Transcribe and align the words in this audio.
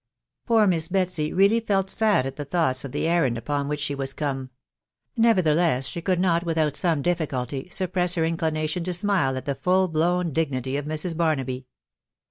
Poor 0.47 0.65
Miss 0.65 0.87
Betsy 0.87 1.31
really 1.31 1.59
felt 1.59 1.87
sad 1.87 2.25
at 2.25 2.35
the 2.35 2.43
thoughts 2.43 2.83
of 2.83 2.91
the 2.91 3.07
errand 3.07 3.37
upon 3.37 3.67
which 3.67 3.79
she 3.79 3.93
was 3.93 4.13
come; 4.13 4.49
nevettheiew 5.15 5.29
ita 5.29 5.41
croi&TCft, 5.43 5.43
THE 5.43 5.51
W1B0W 6.15 6.21
BARNABY. 6.23 6.43
4Q 6.43 6.43
without 6.45 6.75
some 6.75 7.01
difficulty, 7.03 7.69
suppress 7.69 8.15
her 8.15 8.25
inclination 8.25 8.83
to 8.85 8.95
smile 8.95 9.37
at 9.37 9.45
the 9.45 9.53
full 9.53 9.87
blown 9.87 10.33
dignity 10.33 10.75
of 10.75 10.85
Mrs. 10.85 11.15
Barnaby. 11.15 11.67